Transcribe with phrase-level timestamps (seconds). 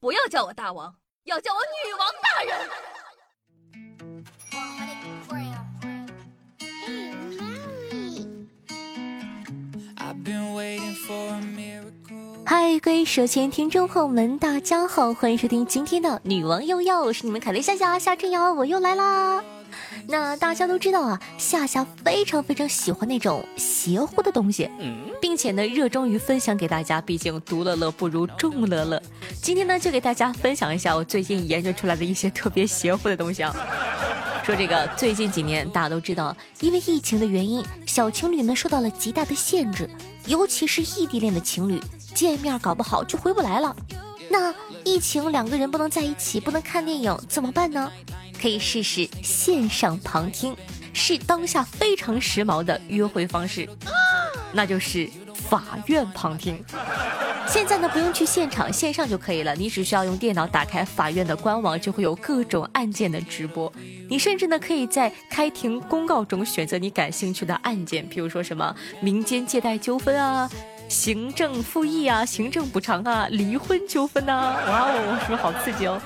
[0.00, 0.94] 不要叫我大王，
[1.24, 2.68] 要叫我女王大人。
[12.44, 19.42] 嗨，各位手前听众朋友们，大家好，欢迎收听今天的《女王又要》，我是你们凯丽夏夏夏春瑶，我又来啦。
[20.08, 24.70] 那大家都知道啊，夏夏非常非常喜欢那种邪乎的东西，
[25.20, 27.00] 并且呢，热衷于分享给大家。
[27.00, 29.02] 毕竟独乐乐不如众乐乐。
[29.42, 33.54] 今天呢，就给大家分享一下我最近研究出来的一些特别邪乎的东西啊。
[34.44, 39.90] 说这个，最近几年大家都知道，因为疫情的原因，小情侣们受到了极大的限制，
[40.26, 41.82] 尤其是异地恋的情侣，
[42.14, 43.74] 见面搞不好就回不来了。
[44.28, 44.54] 那
[44.84, 47.90] 疫情两个人不能在一起，不能看电影，怎么办呢？
[48.46, 50.56] 可以试试线上旁听，
[50.92, 53.68] 是当下非常时髦的约会方式，
[54.52, 56.64] 那就是法院旁听。
[57.48, 59.52] 现在呢，不用去现场，线上就可以了。
[59.56, 63.72] 你只需要用电脑打开法院的官网，就会有各种案件的直播。
[64.08, 70.48] 你甚至呢，可以在开庭公告中选择你感兴趣的案件，比如说什么民间借贷纠纷啊、
[70.88, 74.56] 行政复议啊、行政补偿啊、离婚纠纷呐。
[74.68, 76.00] 哇哦，是不是好刺激哦？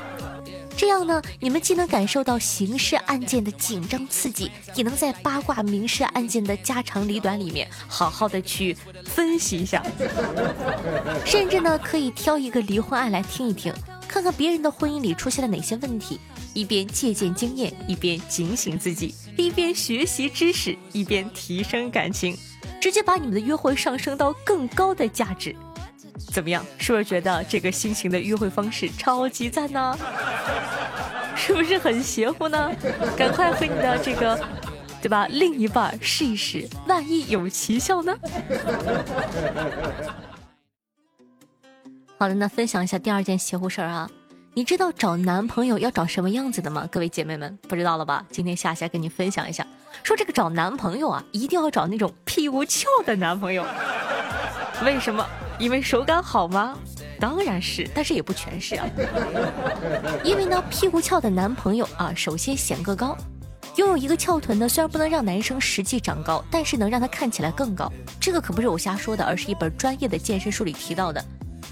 [0.81, 9.85] 这样呢，你们既能感受到刑事案件的紧张刺激，也能在八卦民事案件的家长里短里面好好的去分析一下，
[11.27, 13.71] 甚至呢，可以挑一个离婚案来听一听，
[14.09, 16.19] 看看别人的婚姻里出现了哪些问题，
[16.55, 22.35] 一边借鉴经验，一边警醒自己，一边学习知识，一边提升感情，
[22.81, 25.55] 直接把你们的约会上升到更高的价值。
[26.33, 26.65] 怎么样？
[26.79, 29.97] 是不是觉得这个新型的约会方式超级赞呢？
[31.35, 32.71] 是不是很邪乎呢？
[33.17, 34.39] 赶快和你的这个，
[35.01, 35.27] 对吧？
[35.31, 38.15] 另一半试一试，万一有奇效呢？
[42.19, 44.09] 好的，那分享一下第二件邪乎事儿啊。
[44.53, 46.87] 你知道找男朋友要找什么样子的吗？
[46.91, 48.27] 各位姐妹们，不知道了吧？
[48.31, 49.67] 今天夏夏跟你分享一下，
[50.03, 53.65] 说这个找男朋友啊，一定要找那种屁股翘的男朋友。
[54.85, 55.27] 为什么？
[55.61, 56.77] 因为手感好吗？
[57.21, 58.89] 当然是，但是也不全是啊。
[60.25, 63.15] 因为呢，屁股翘的男朋友啊，首先显个高。
[63.77, 67.93] 拥有一个翘臀呢，虽然不能让男生实际长高，但是能让他看起来更高。
[68.19, 71.23] 这个可不是我瞎说的，而是一本专业的健身书里提到的。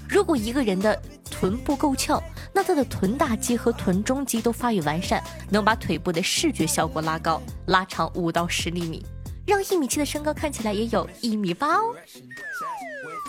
[0.07, 0.99] 如果一个人的
[1.29, 2.21] 臀部够翘，
[2.53, 9.05] 那他的臀大肌和臀中肌都发育完善，能把腿部的视觉效果拉高，拉长五到十厘米，
[9.45, 11.95] 让一米七的身高看起来也有一米八哦。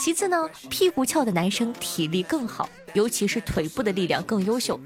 [0.00, 4.81] 其次呢，屁股翘的男生体力更好，尤其是腿部的力量更优秀，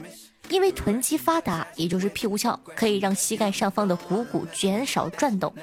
[0.49, 5.55] 因为臀肌发达，也就是屁股翘，可以让膝盖上方的股骨减少转动，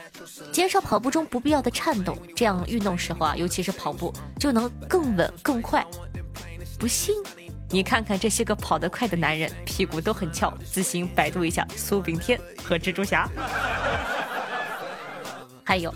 [0.54, 5.86] 减少跑步中不必要的颤抖，这样运动时候啊，尤其是跑步就能更稳更快。
[6.80, 7.14] 不信，
[7.70, 13.30] 你看看这些个跑得快的男人，屁股都很翘，自行百度一下苏炳添和蜘蛛侠。
[15.66, 15.94] 还有。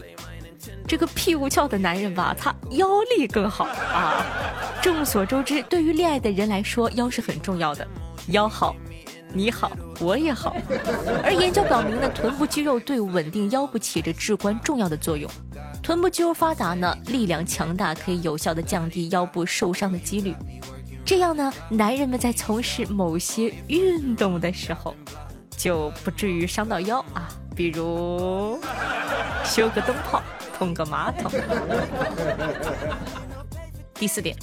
[0.88, 2.88] 这个屁股翘的男人吧，他腰
[3.18, 4.26] 力更好啊。
[4.82, 7.88] 众所周知，对于恋爱的人来说，腰是很重要的。
[8.28, 8.76] 腰好，
[9.34, 10.56] 你好，我也好。
[11.24, 15.30] 而研究表明呢，臀部肌肉对稳定腰部起着至关重要的作用。
[15.82, 20.36] 臀部肌肉发达呢，力量强大，可以有效的降低腰部受伤的几率。
[21.04, 24.96] 这样呢，男人们在从事某些运动的时候，
[25.58, 27.30] 就不至于伤到腰啊。
[27.56, 28.60] 比如
[29.44, 30.22] 修个灯泡。
[30.58, 31.30] 通个马桶。
[33.94, 34.34] 第四点，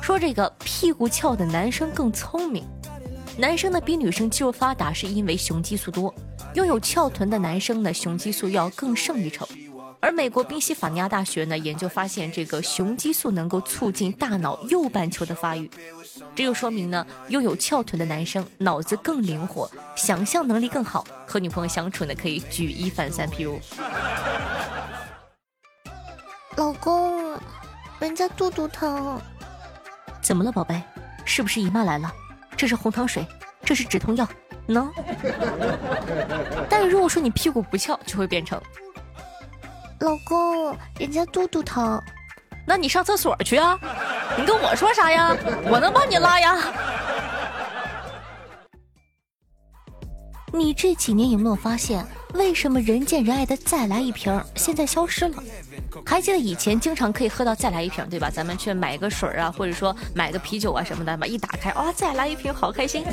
[0.00, 2.64] 说这个屁股翘的男生更聪明。
[3.36, 6.14] 男生呢比女生肌肉发达，是因为雄激素多。
[6.54, 9.44] 拥有翘臀的男生呢，雄激素要更胜一筹。
[10.02, 15.70] 而美国宾夕法尼亚大学呢研究发现，这个雄激素能够促进大脑右半球的发育。
[16.34, 23.28] 这就说明呢，拥有翘臀的男生脑子更灵活，想象能力更好，和女朋友相处呢可以举一反三。
[23.28, 23.60] 譬如。
[26.56, 27.38] 老公，
[28.00, 29.20] 人家肚肚疼，
[30.20, 30.82] 怎么了，宝贝？
[31.24, 32.12] 是不是姨妈来了？
[32.56, 33.24] 这是红糖水，
[33.64, 34.28] 这是止痛药，
[34.66, 34.90] 喏。
[36.68, 38.60] 但是如果说你屁股不翘，就会变成
[40.02, 42.02] 老公，人家肚肚疼，
[42.66, 43.78] 那你上厕所去啊！
[44.36, 45.36] 你跟我说啥呀？
[45.70, 46.58] 我能帮你拉呀。
[50.52, 52.04] 你这几年有没有发现，
[52.34, 55.40] 为什么人见人爱的再来一瓶现在消失了？
[56.04, 58.28] 还记得以前经常可以喝到再来一瓶，对吧？
[58.28, 63.04] 咱们去买个水啊，或者说买个啤酒啊什么的嘛，一打开哇，再来一瓶，好开心！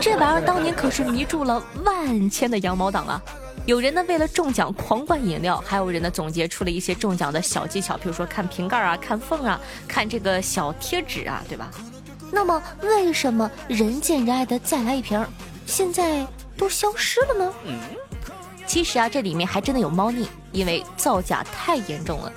[0.00, 3.20] 这玩意儿当年可是迷住了万千的羊毛党啊！
[3.70, 11.70] 有人呢为了中奖狂灌饮料，还有人呢总结出了一些中奖的小技巧，比如说看瓶盖啊，看缝啊，看这个小贴纸啊，对吧？
[12.32, 15.24] 那么为什么人见人爱的再来一瓶，
[15.66, 16.26] 现在
[16.56, 17.54] 都消失了呢？
[18.66, 22.32] 其实啊，这里面还真的有猫腻，因为造假太严重了。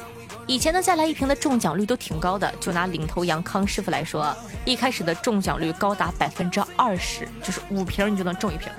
[0.46, 8.72] 以前呢再来一瓶的中奖率都挺高的，就拿领头羊康师傅来说，一开始的中奖率高达百分之二十，就是五瓶你就能中一瓶。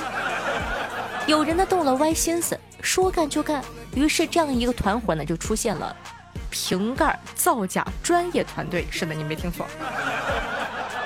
[1.26, 5.96] 有人呢动了歪心思，说干就干，于是这样一个团伙呢就出现了
[6.50, 8.86] 瓶盖造假专业团队。
[8.90, 9.66] 是的，你没听错，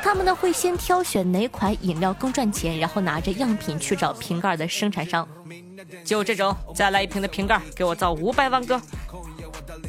[0.03, 5.27] 他们呢会先挑选哪款饮料更赚钱，然后拿着样品去找瓶盖的生产商，
[6.05, 8.81] 就这种再来一瓶的瓶盖，给我造五百万个。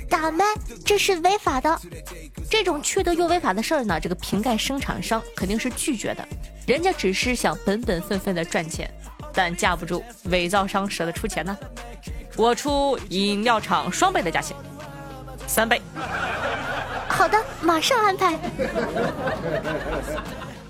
[0.08, 0.46] 打麦，
[0.86, 1.80] 这是违法的。
[2.50, 6.28] 这种缺德又违法的事儿呢，这个瓶盖生产商肯定是拒绝的。
[6.68, 8.92] 人家只是想本本分分的赚钱，
[9.34, 11.58] 但架不住伪造商舍得出钱呢。
[12.36, 14.56] 我出饮料厂双倍的价钱，
[15.46, 15.81] 三倍。
[17.08, 18.40] 好的，马上安排。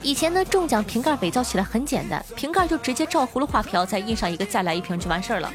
[0.02, 5.52] 以前呢，中奖瓶盖伪造起来很简单，瓶盖就直接照葫芦画瓢，再印上一个再来一瓶就完事儿了。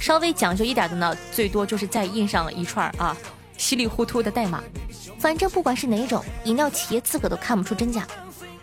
[0.00, 3.16] 稍微讲究一点的呢，最多就是再印上一串啊
[3.56, 4.62] 稀里糊涂的代码。
[5.18, 8.06] 反正不管是哪种饮料企业，自个都看不出真假。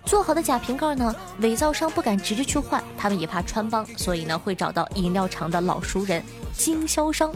[0.05, 6.23] 做好的假瓶盖呢，伪造商不敢直接去换，他们也怕穿帮，所以呢会找到饮料厂的老熟人
[6.53, 7.31] 经销商。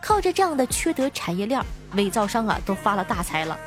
[0.00, 1.60] 靠着这样的缺德产业链，
[1.94, 3.58] 伪造商啊都发了大财了，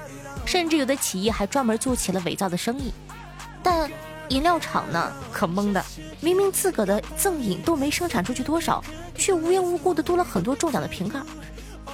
[0.46, 2.92] 甚至有的企业还专门做起了伪造的生意。
[3.62, 3.92] 但
[4.30, 5.84] 饮料厂呢可懵的，
[6.22, 8.84] 明明自个的赠饮都没生产出去多少。
[9.16, 11.20] 却无缘无故的多了很多中奖的瓶盖。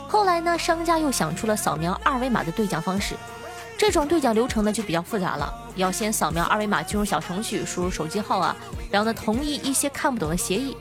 [0.08, 3.14] 后来呢，商家又想出了扫描二维码的兑奖方式。
[3.78, 8.56] 这种兑奖流程呢就比较复杂了，要先扫描二维码进入小程序，输入手机号啊，
[8.92, 10.78] 然后呢同意一些看不懂的协议，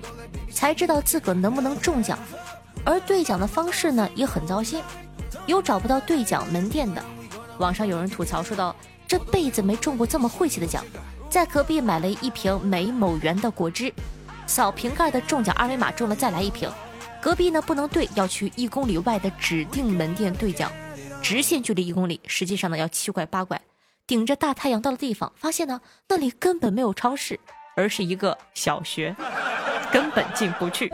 [0.52, 2.18] 才知道自个能不能中奖。
[2.84, 4.82] 而兑奖的方式呢也很糟心，
[5.46, 7.02] 有找不到兑奖门店的。
[7.58, 8.74] 网上有人吐槽说道
[9.06, 10.84] ：“这辈子没中过这么晦气的奖，
[11.28, 13.92] 在隔壁买了一瓶每某元的果汁。”
[14.46, 16.70] 扫瓶盖的中奖二维码中了再来一瓶，
[17.20, 20.72] 隔壁呢不能兑，要去一公里外的指定门店兑奖，
[21.20, 23.60] 直线距离一公里，实际上呢要七拐八拐，
[24.08, 27.38] 顶着大太阳到了地方，发现呢那里根本没有超市，
[27.76, 29.14] 而是一个小学，
[29.92, 30.90] 根本进不去。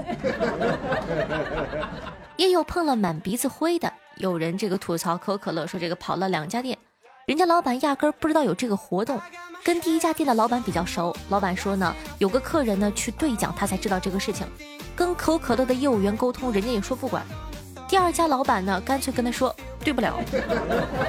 [2.37, 6.77] 也有碰了满鼻子灰的，有人这个吐槽可口可乐说这个跑了两家店，
[7.29, 9.21] 人家老板压根儿不知道有这个活动。
[9.63, 14.45] 跟第一家店的老板比较熟，老板说呢，有个客人呢去兑奖，他才知道这个事情。
[14.97, 17.25] 跟可口可乐的业务员沟通，人家也说不管。
[17.95, 19.55] 第二家老板呢，干脆跟他说
[19.85, 20.21] 对不了。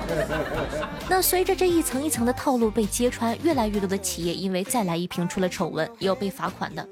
[1.09, 6.87] 那随着这一层一层的套路被揭穿，越来越多的企业因为再来一瓶出了丑闻，也有被罚款的。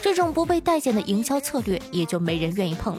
[0.00, 2.98] 这种不被待见的营销策略，也就没人愿意碰。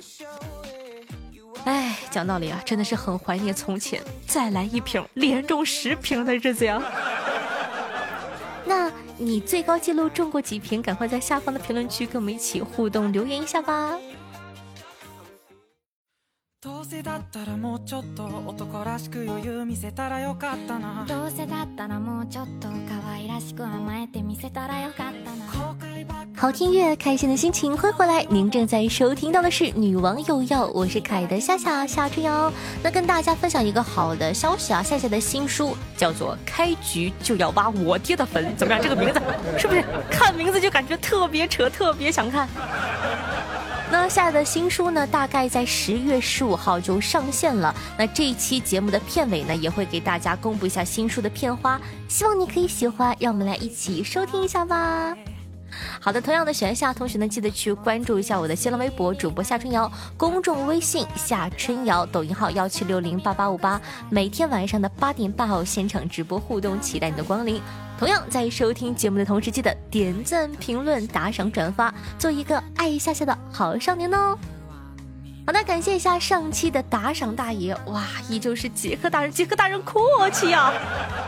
[1.63, 6.79] 哎，讲道理啊，真的是很怀念从前再来一瓶连中十瓶的日子呀。
[8.65, 10.79] 那你最高记录中过几瓶？
[10.79, 13.97] 赶快在下方的评论区跟我们一起互动留言一下吧。
[26.37, 28.23] 好听乐，开心的心情，欢迎回来！
[28.29, 32.51] 您正在收听到的是《女王有药》，我是凯的夏夏夏春瑶。
[32.81, 38.81] 那跟大家分享一个好的消息啊，夏夏的新书叫做《开局就要挖我爹的坟》，怎么样？
[38.81, 39.21] 这个名字
[39.55, 42.49] 是不是看名字就感觉特别扯，特别想看？
[43.97, 47.73] 那夏夏的新书呢，大概在十月十五号就上线了。
[47.97, 55.15] 那这一期节目的片尾呢，也会给大家公布一下新书的片花，希望你可以喜欢，让我们来一起收听一下吧。
[55.99, 63.79] 好的，同样的，喜欢夏同学呢，记得去关注一下我的新浪微博主播夏春瑶，公众微信夏春瑶，抖音号幺七六零八八五八，
[64.09, 67.61] 每天晚上的八点半后现场直播互动，期待你的光临。
[67.97, 74.37] 同样在收听节目的同时，记得点赞、评论、打赏、转发，做一个爱夏夏的好少年哦。
[75.47, 80.73] 好的，感谢一下上期的打赏大爷，哇，依旧是杰克大人，杰克大人阔气啊！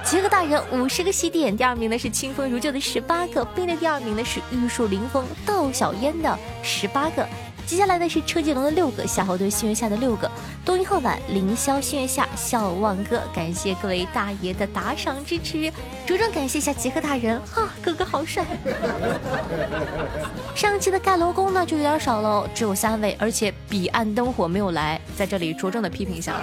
[0.03, 7.27] 杰克大人五十个喜点，第二名呢是清风如旧的十八个，并列第二名呢是玉树临风道小烟的十八个。
[7.67, 10.31] 接下来呢是车继龙的六个，夏侯惇心月下的六个，
[10.65, 15.71] 冬阴鹤晚凌霄心月下笑望哥，感谢各位大爷的打赏支持，
[16.07, 18.43] 着重感谢一下杰克大人，哈，哥哥好帅。
[20.57, 26.33] 上期的盖楼工呢就有点少了，只有三位，而且彼岸灯火没有来，在这里着重的批评一下。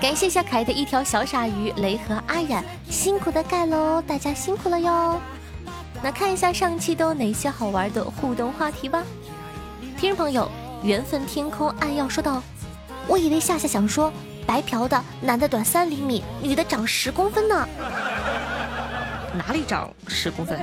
[0.00, 5.20] 感谢一下凯的一条小鲨鱼雷和阿冉辛苦的盖楼，大家辛苦了哟。
[6.00, 9.02] 那看一下上期都有哪些好玩的互动话题吧。
[9.98, 10.48] 听众朋友，
[10.84, 12.40] 缘分天空暗耀说道
[13.08, 14.12] ：“我以为夏夏想说
[14.46, 17.68] 白嫖的男的短三厘米，女的长十公分呢。”
[19.34, 20.58] 哪里长十公分？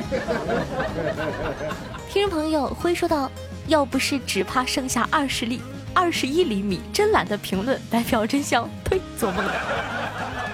[2.09, 3.29] 听众朋友辉说道
[3.67, 5.61] ：“要不是只怕剩下二十厘、
[5.93, 8.69] 二十一厘米，真懒得评论，白嫖真相。
[8.83, 9.53] 呸，做梦的。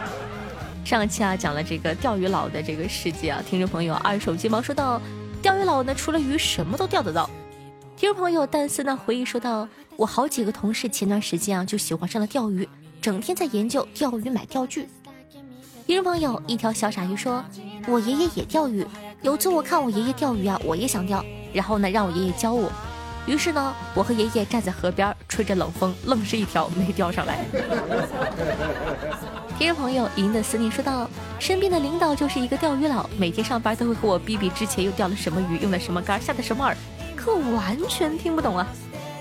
[0.84, 5.02] 上期啊讲了这个钓鱼佬的这个世界啊，听众朋友二手鸡毛说道：
[5.42, 7.30] 钓鱼佬呢除了鱼什么都钓得到。
[7.96, 12.68] 听众朋友但斯呢回忆说道：我好几个同事前段时间啊就喜欢上了钓鱼，
[13.02, 14.88] 整天在研究钓鱼买钓具。
[15.88, 17.42] 听众朋友一条小傻鱼说：
[17.88, 18.86] 我爷爷也钓鱼，
[19.22, 21.24] 有次我看我爷爷钓鱼啊，我也想钓。
[21.54, 22.70] 然后呢，让我爷爷教我。
[23.26, 27.40] 于是呢，我和爷爷站在河边，吹着冷风，愣是一条没钓上来。
[29.58, 36.76] 听众朋友赢的思念说道：“身边的领导就是一个钓鱼佬，每天上班都会和我逼逼之前又钓了什么鱼，用了什么竿，下的什么饵，
[37.16, 38.68] 可我完全听不懂啊。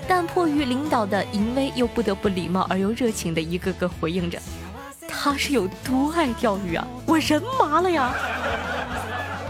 [0.05, 4.37] 但迫于领导的淫威，又不得不礼貌而又热情的一个个回应着。
[5.29, 6.87] 他是有多爱钓鱼啊？
[7.05, 8.13] 我人麻了呀！”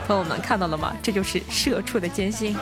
[0.08, 0.96] 朋友们看到了吗？
[1.04, 2.56] 这就是社畜的艰辛。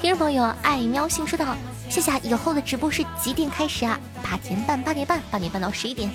[0.00, 1.54] 听众朋友爱喵星说道
[1.88, 4.00] ：“夏夏以后的直播是几点开始啊？
[4.20, 6.10] 八点半，八点半，八点半到十一点。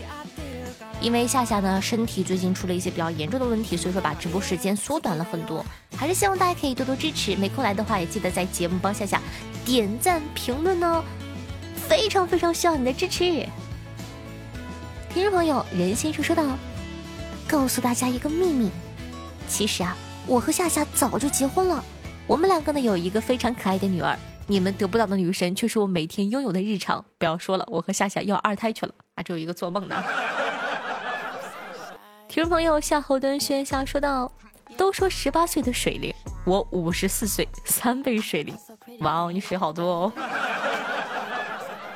[1.00, 5.66] 因为夏夏呢身体最近出了一些比较严重的问题，所以说把直播时间缩短了很多。
[5.96, 9.22] 还是希望大家可以多多支持，没空来的话也记得在节目帮夏夏
[9.64, 11.02] 点赞评论哦，
[11.88, 13.48] 非常非常需要你的支持。
[15.18, 16.44] 听众朋友任先生说道
[17.50, 18.70] ：“告诉大家一个秘密。”
[19.50, 19.98] 其实啊，
[20.28, 21.84] 我和夏夏早就结婚了，
[22.28, 24.16] 我们两个呢有一个非常可爱的女儿。
[24.46, 27.04] 你们得不到的女神，却是我每天拥有的日常。
[27.18, 29.24] 不要说了，我和夏夏要二胎去了啊！
[29.24, 30.04] 只有一个做梦呢。
[32.30, 34.32] 听众朋友夏侯惇轩下说道
[34.78, 36.14] ：“都说十八岁的水灵，
[36.46, 38.56] 我五十四岁三倍水灵。
[39.00, 40.14] 哇哦，你水好多哦。”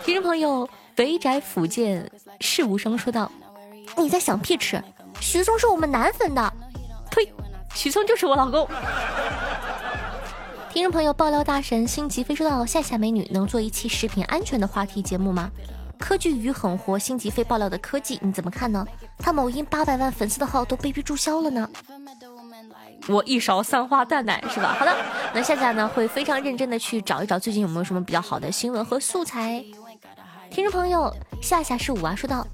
[0.04, 3.31] 听众朋友肥宅福建事无声说道
[3.98, 4.81] ：“你在想屁吃？
[5.19, 6.53] 徐松是我们男粉的。”
[7.12, 7.31] 呸！
[7.74, 8.67] 许嵩就是我老公。
[10.71, 15.50] 听众朋友爆料大神星级飞说道：“夏夏美女能做一期食品安全的话题节目吗？”
[16.00, 18.86] 科技鱼很活，星级飞爆料的科技你怎么看呢？
[19.19, 21.69] 他某音八百万粉丝的号都被逼注销了呢。
[23.07, 24.75] 我一勺三花淡奶是吧？
[24.79, 24.95] 好的，
[25.33, 29.63] 那夏夏呢会非常认真的去找一找最近有没有什么比较好的新闻和素材。
[30.51, 32.46] 听众朋友夏夏是五啊说道：“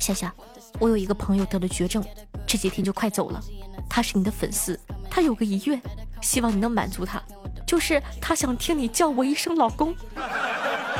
[0.00, 0.34] 夏夏，
[0.80, 2.04] 我有一个朋友得了绝症，
[2.44, 3.40] 这几天就快走了。”
[3.88, 4.78] 他是你的粉丝，
[5.08, 5.80] 他有个遗愿，
[6.20, 7.22] 希望你能满足他，
[7.64, 9.94] 就是他想听你叫我一声老公。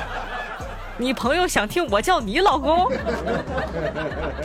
[0.97, 2.88] 你朋友想听我叫你老公？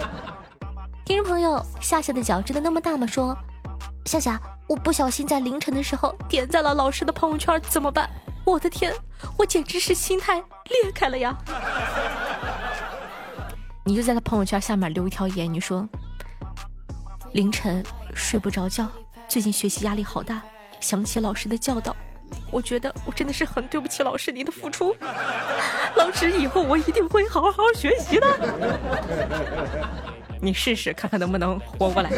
[1.05, 3.05] 听众朋友，夏夏的脚真的那么大吗？
[3.05, 3.38] 说，
[4.05, 8.09] 夏夏，我不小心在凌晨的时候点赞了老师的朋友圈，怎么办？
[8.45, 8.93] 我的天，
[9.38, 11.35] 我简直是心态裂开了呀！
[13.85, 15.88] 你就在他朋友圈下面留一条言，你说。
[17.33, 17.83] 凌晨
[18.13, 18.88] 睡不着觉，
[19.27, 20.41] 最近学习压力好大，
[20.79, 21.95] 想起老师的教导，
[22.51, 24.95] 我觉得我真的是很对不起老师您的付出。
[25.95, 28.27] 老师以后我一定会好好学习的。
[30.39, 32.12] 你试试看看能不能活过来。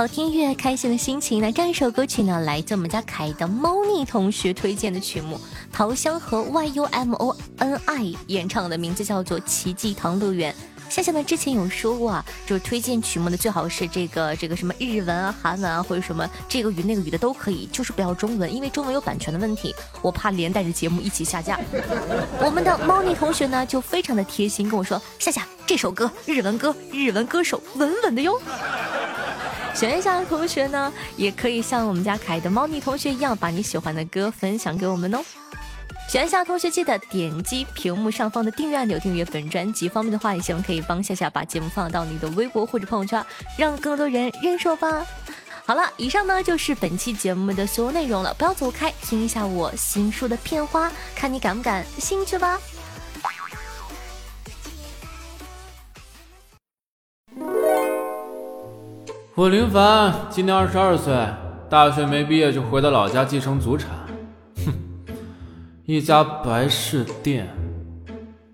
[0.00, 1.42] 好听音乐，开心的心情。
[1.42, 5.38] 那这样一首歌曲呢，来自我们家凯的猫腻同学推荐的曲目，
[5.70, 10.54] 桃香和 Y U M O N I 演唱的，名字叫做《奇迹糖乐园》。
[10.88, 21.60] 夏夏呢之前有说过啊，就是推荐曲目的最好是这个这个什么日文啊、韩文啊，或者什么这个语那个语的都可以，就是不要中文，因为中文有版权的问题，我怕连带着节目一起下架。
[22.42, 28.40] 我们的猫腻同学呢就非常的贴心跟我说，夏夏这首歌日文歌，日文歌手稳稳的哟。
[29.74, 35.22] 喜欢夏的同学呢，也可以像我们家可爱的猫腻同学一样，把你喜欢的歌分享给我们哦。
[36.08, 43.24] 喜欢夏同学记得点击屏幕上方的订阅按钮订阅本专辑，方便的话也希望可以帮夏夏把节目放到你的微博或者朋友圈，
[43.56, 45.06] 让更多人认识我吧。
[45.64, 52.58] 好了，以上呢就是本期节目的所有内容了，不要走开，听一下我新书的片花，看你感不感兴趣吧。
[59.40, 61.14] 我林凡今年二十二岁，
[61.70, 63.88] 大学没毕业就回到老家继承祖产。
[64.66, 64.70] 哼，
[65.86, 67.48] 一家白事店，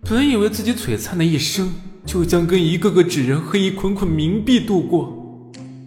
[0.09, 1.75] 本以为自己璀璨的一生
[2.05, 5.12] 就将跟一个个纸人和一捆捆冥币度过，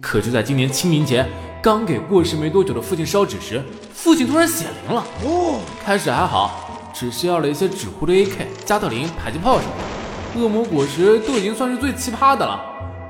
[0.02, 1.26] 可就在今年清明节
[1.62, 3.62] 刚给过世没多久的父亲烧纸时，
[3.94, 5.02] 父亲突然显灵了。
[5.24, 10.42] 哦，开始还好，只是要了一些纸糊的 AK、加特林、迫击炮什么的。
[10.42, 12.60] 恶魔果实都已经算是最奇葩的了，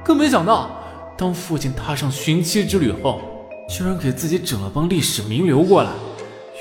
[0.04, 0.70] 更没想到，
[1.20, 3.20] 当父亲踏上寻妻之旅后，
[3.68, 5.90] 居然给自己整了帮历史名流过来，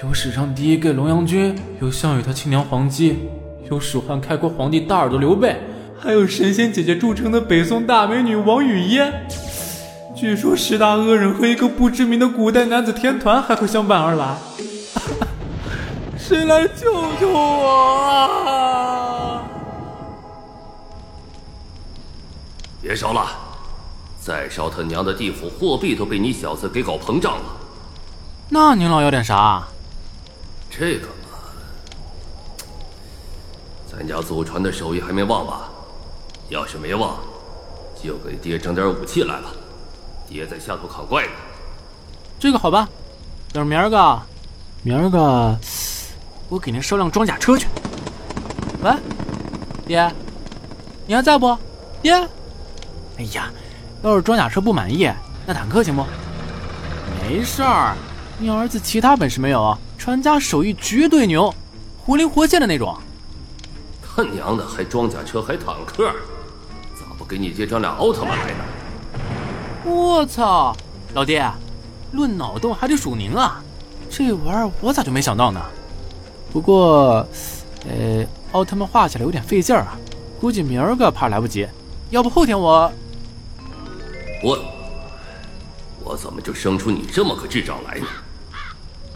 [0.04, 3.20] 有史上第一个龙阳君，有项羽他亲娘黄姬，
[3.72, 5.56] 有蜀汉开国皇帝大耳朵刘备，
[5.98, 9.26] 还有神仙姐姐著称的北宋大美女王语嫣。
[10.14, 14.36] 据说十大恶人和一个不知名的古代男子天团还会相伴而来，
[16.20, 19.42] 谁来救救我啊！
[22.82, 23.26] 别烧了，
[24.22, 27.46] 再烧他娘的地府货币都被你小子给搞膨胀了。
[28.50, 29.68] 那您老要点啥？
[30.70, 31.40] 这个嘛，
[33.92, 35.70] 咱家祖传的手艺还没忘吧？
[36.50, 37.18] 要是没忘，
[38.04, 39.52] 就给爹整点武器来吧。
[40.28, 41.32] 爹在下头扛怪呢。
[42.40, 42.88] 这个好吧，
[43.52, 44.22] 等明儿个，
[44.84, 45.58] 明儿个，
[46.50, 47.68] 我给您捎辆装甲车去。
[48.82, 48.92] 喂，
[49.86, 50.12] 爹，
[51.06, 51.58] 你还在不？
[52.02, 52.14] 爹，
[53.18, 53.52] 哎呀，
[54.02, 55.12] 要是装甲车不满意，
[55.46, 56.06] 那坦克行不？
[57.22, 57.96] 没事儿，
[58.38, 61.54] 你儿子其他本事没有，传家手艺绝对牛，
[61.98, 62.98] 活灵活现的那种。
[64.02, 66.12] 他娘的，还装甲车还坦克，
[66.96, 68.64] 咋不给你爹整俩奥特曼来呢？
[69.86, 70.76] 我操，
[71.14, 71.46] 老爹，
[72.12, 73.62] 论脑洞还得数您啊！
[74.10, 75.62] 这玩意儿我咋就没想到呢？
[76.52, 77.28] 不过，
[77.86, 79.98] 呃，奥特曼画起来有点费劲儿啊，
[80.40, 81.68] 估计明儿个怕来不及。
[82.10, 82.92] 要不后天我……
[84.44, 84.60] 我……
[86.02, 88.08] 我怎么就生出你这么个智障来呢？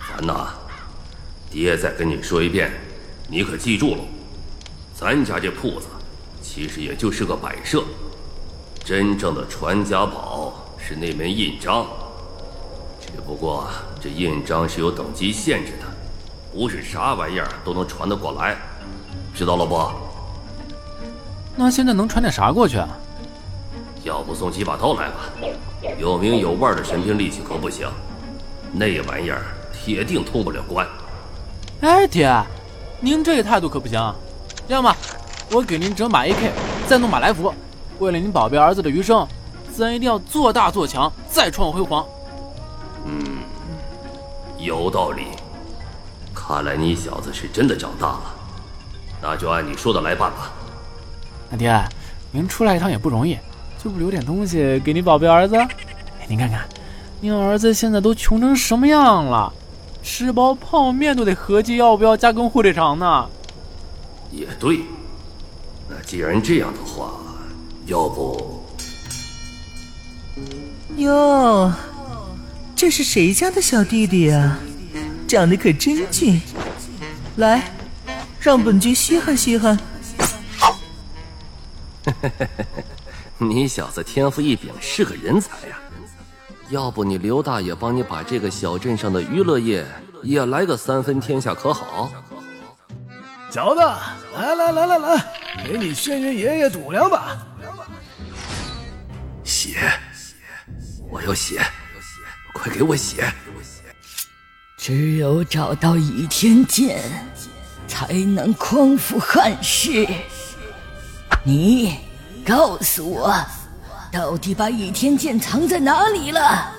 [0.07, 0.49] 咱呐，
[1.49, 2.71] 爹再跟你说一遍，
[3.27, 4.01] 你可记住了，
[4.93, 5.87] 咱家这铺子
[6.39, 7.83] 其实也就是个摆设，
[8.83, 11.87] 真正的传家宝是那枚印章。
[13.01, 13.67] 只不过
[13.99, 15.87] 这印章是有等级限制的，
[16.53, 18.55] 不是啥玩意儿都能传得过来，
[19.33, 19.89] 知道了不？
[21.55, 22.77] 那现在能传点啥过去？
[22.77, 22.87] 啊
[24.23, 25.29] 不送几把刀来吧，
[25.99, 27.87] 有名有腕的神兵利器可不行，
[28.71, 30.87] 那玩意儿铁定通不了关。
[31.81, 32.33] 哎，爹，
[32.99, 33.99] 您这态度可不行。
[34.67, 34.95] 这样吧，
[35.51, 36.51] 我给您整把 AK，
[36.87, 37.53] 再弄把来福。
[37.99, 39.27] 为了您宝贝儿子的余生，
[39.75, 42.05] 咱一定要做大做强，再创辉煌。
[43.05, 43.39] 嗯，
[44.57, 45.25] 有道理。
[46.33, 48.35] 看来你小子是真的长大了，
[49.21, 50.51] 那就按你说的来办吧。
[51.49, 51.77] 那爹，
[52.31, 53.37] 您出来一趟也不容易，
[53.83, 55.57] 就不留点东西给你宝贝儿子？
[55.57, 55.67] 哎，
[56.29, 56.65] 您看看，
[57.19, 59.51] 您儿子现在都穷成什么样了，
[60.01, 63.29] 吃包泡面都得合计要不要加根火腿肠呢。
[64.31, 64.79] 也对，
[65.89, 67.11] 那既然这样的话，
[67.85, 68.63] 要不……
[70.95, 71.73] 哟，
[72.75, 74.59] 这是谁家的小弟弟啊？
[75.27, 76.41] 长得可真俊，
[77.35, 77.71] 来，
[78.39, 79.77] 让本君稀罕稀罕。
[83.49, 85.79] 你小子天赋异禀，是个人才呀！
[86.69, 89.85] 要不你刘大爷帮你把这个小镇上的娱乐业
[90.23, 92.09] 也来个三分天下，可好？
[93.51, 93.81] 小子，
[94.35, 95.25] 来来来来来，
[95.67, 97.37] 给你轩辕爷爷赌两把。
[99.43, 99.91] 血，
[101.11, 101.61] 我要血，
[102.53, 103.31] 快给我血！
[104.77, 107.01] 只有找到倚天剑，
[107.87, 110.07] 才能匡扶汉室。
[111.43, 111.99] 你
[112.45, 113.33] 告诉我，
[114.11, 116.73] 到底把倚天剑藏在哪里了？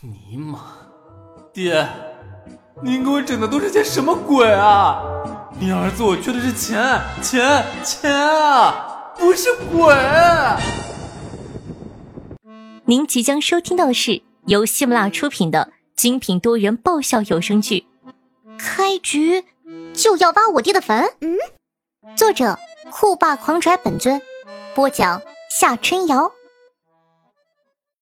[0.00, 0.60] 尼玛，
[1.52, 1.88] 爹，
[2.80, 5.02] 您给我整的都是些什么鬼啊？
[5.58, 9.94] 您儿子我缺的是钱，钱，钱啊，不是鬼！
[12.84, 17.86] 您即将收听到的是由喜马拉雅出品的精品多人爆笑有声剧
[18.58, 19.44] 《开局
[19.92, 21.04] 就要挖我爹的坟》。
[21.20, 21.36] 嗯，
[22.16, 22.58] 作者。
[22.94, 24.20] 酷霸狂拽本尊，
[24.74, 26.30] 播讲夏春瑶。